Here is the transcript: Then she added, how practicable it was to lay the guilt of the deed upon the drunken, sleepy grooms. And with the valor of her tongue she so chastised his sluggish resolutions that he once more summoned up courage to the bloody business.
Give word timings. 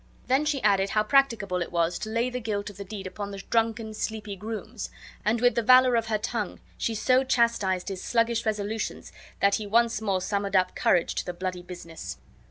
Then 0.25 0.45
she 0.45 0.63
added, 0.63 0.89
how 0.89 1.03
practicable 1.03 1.61
it 1.61 1.71
was 1.71 1.99
to 1.99 2.09
lay 2.09 2.31
the 2.31 2.39
guilt 2.39 2.71
of 2.71 2.77
the 2.77 2.83
deed 2.83 3.05
upon 3.05 3.29
the 3.29 3.37
drunken, 3.51 3.93
sleepy 3.93 4.35
grooms. 4.35 4.89
And 5.23 5.39
with 5.39 5.53
the 5.53 5.61
valor 5.61 5.93
of 5.95 6.07
her 6.07 6.17
tongue 6.17 6.59
she 6.75 6.95
so 6.95 7.23
chastised 7.23 7.87
his 7.89 8.03
sluggish 8.03 8.43
resolutions 8.43 9.11
that 9.41 9.53
he 9.61 9.67
once 9.67 10.01
more 10.01 10.19
summoned 10.19 10.55
up 10.55 10.73
courage 10.75 11.13
to 11.13 11.25
the 11.27 11.33
bloody 11.33 11.61
business. 11.61 12.17